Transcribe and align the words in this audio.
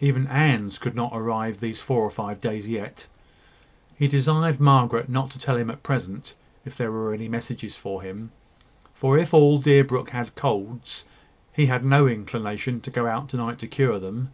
Even 0.00 0.26
Anne's 0.26 0.76
could 0.76 0.96
not 0.96 1.12
arrive 1.14 1.60
these 1.60 1.80
four 1.80 2.02
or 2.02 2.10
five 2.10 2.40
days 2.40 2.66
yet. 2.66 3.06
He 3.94 4.08
desired 4.08 4.58
Margaret 4.58 5.08
not 5.08 5.30
to 5.30 5.38
tell 5.38 5.56
him 5.56 5.70
at 5.70 5.84
present 5.84 6.34
if 6.64 6.76
there 6.76 6.90
were 6.90 7.14
any 7.14 7.28
messages 7.28 7.76
for 7.76 8.02
him; 8.02 8.32
for, 8.92 9.16
if 9.16 9.32
all 9.32 9.58
Deerbrook 9.62 10.10
had 10.10 10.34
colds, 10.34 11.04
he 11.52 11.66
had 11.66 11.84
no 11.84 12.08
inclination 12.08 12.80
to 12.80 12.90
go 12.90 13.06
out 13.06 13.28
to 13.28 13.36
night 13.36 13.60
to 13.60 13.68
cure 13.68 14.00
them. 14.00 14.32